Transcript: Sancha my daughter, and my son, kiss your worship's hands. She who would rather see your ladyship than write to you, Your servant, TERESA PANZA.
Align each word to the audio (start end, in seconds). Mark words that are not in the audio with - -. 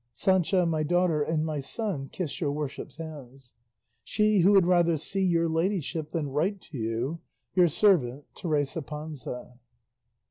Sancha 0.13 0.65
my 0.65 0.81
daughter, 0.81 1.21
and 1.21 1.45
my 1.45 1.59
son, 1.59 2.09
kiss 2.09 2.41
your 2.41 2.51
worship's 2.51 2.97
hands. 2.97 3.53
She 4.03 4.39
who 4.39 4.51
would 4.53 4.65
rather 4.65 4.97
see 4.97 5.23
your 5.23 5.47
ladyship 5.47 6.09
than 6.09 6.29
write 6.29 6.59
to 6.61 6.77
you, 6.79 7.19
Your 7.53 7.67
servant, 7.67 8.25
TERESA 8.33 8.81
PANZA. 8.81 9.59